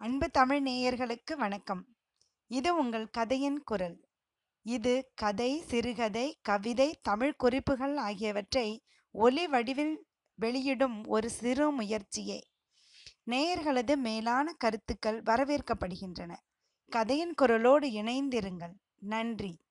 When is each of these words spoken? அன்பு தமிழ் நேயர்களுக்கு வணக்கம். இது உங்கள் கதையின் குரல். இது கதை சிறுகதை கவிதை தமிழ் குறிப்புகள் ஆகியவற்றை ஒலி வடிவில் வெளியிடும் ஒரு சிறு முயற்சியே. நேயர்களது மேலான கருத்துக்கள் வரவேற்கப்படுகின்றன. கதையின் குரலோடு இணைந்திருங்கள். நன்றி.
அன்பு 0.00 0.30
தமிழ் 0.30 0.66
நேயர்களுக்கு 0.66 1.36
வணக்கம். 1.36 1.86
இது 2.46 2.76
உங்கள் 2.76 3.10
கதையின் 3.10 3.62
குரல். 3.62 4.08
இது 4.62 5.10
கதை 5.14 5.60
சிறுகதை 5.60 6.38
கவிதை 6.42 6.98
தமிழ் 7.02 7.34
குறிப்புகள் 7.36 7.96
ஆகியவற்றை 7.96 8.84
ஒலி 9.10 9.46
வடிவில் 9.46 10.06
வெளியிடும் 10.34 11.06
ஒரு 11.06 11.30
சிறு 11.30 11.70
முயற்சியே. 11.70 12.50
நேயர்களது 13.26 13.96
மேலான 13.96 14.52
கருத்துக்கள் 14.52 15.22
வரவேற்கப்படுகின்றன. 15.22 16.36
கதையின் 16.88 17.34
குரலோடு 17.42 17.86
இணைந்திருங்கள். 17.86 18.74
நன்றி. 18.98 19.67